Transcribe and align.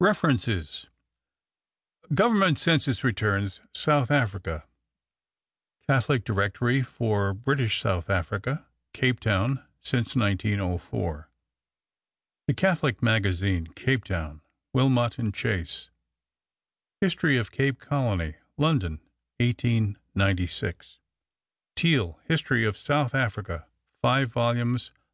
REFERENCES: 0.00 0.86
Government 2.14 2.58
Census 2.58 3.04
Returns, 3.04 3.60
South 3.74 4.10
Africa; 4.10 4.66
Catholic 5.86 6.24
Directory 6.24 6.80
for 6.80 7.34
British 7.34 7.78
South 7.82 8.08
Africa 8.08 8.64
(Cape 8.94 9.20
Town, 9.20 9.62
since 9.82 10.16
1904); 10.16 11.28
The 12.46 12.54
Catholic 12.54 13.02
Magazine, 13.02 13.66
Cape 13.76 14.04
Town; 14.04 14.40
Wilmot 14.72 15.18
and 15.18 15.34
Chase: 15.34 15.90
History 17.02 17.36
of 17.36 17.52
Cape 17.52 17.78
Colony 17.78 18.36
(London, 18.56 19.02
1896); 19.38 20.98
Theal: 21.76 22.18
History 22.24 22.64
of 22.64 22.74
South 22.78 23.14
Africa 23.14 23.66
(5 24.00 24.32
vols. 24.32 24.92